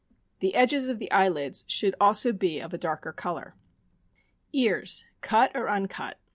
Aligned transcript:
The 0.39 0.55
edges 0.55 0.89
of 0.89 0.97
the 0.97 1.11
eyelids 1.11 1.63
should 1.67 1.93
also 2.01 2.31
be 2.31 2.59
of 2.59 2.73
a 2.73 2.77
darker 2.79 3.13
color. 3.13 3.53
Ears 4.51 5.05
cut 5.21 5.51
or 5.53 5.69
uncut. 5.69 6.17